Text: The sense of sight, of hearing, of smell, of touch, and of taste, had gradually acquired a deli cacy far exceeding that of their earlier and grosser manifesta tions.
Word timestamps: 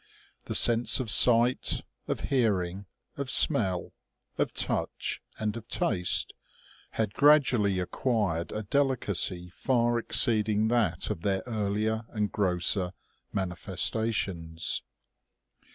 The 0.45 0.55
sense 0.55 0.99
of 0.99 1.11
sight, 1.11 1.83
of 2.07 2.21
hearing, 2.31 2.87
of 3.17 3.29
smell, 3.29 3.93
of 4.35 4.51
touch, 4.51 5.21
and 5.37 5.55
of 5.55 5.67
taste, 5.69 6.33
had 6.93 7.13
gradually 7.13 7.77
acquired 7.77 8.51
a 8.51 8.63
deli 8.63 8.97
cacy 8.97 9.51
far 9.51 9.99
exceeding 9.99 10.69
that 10.69 11.11
of 11.11 11.21
their 11.21 11.43
earlier 11.45 12.05
and 12.11 12.31
grosser 12.31 12.93
manifesta 13.31 14.11
tions. 14.11 14.81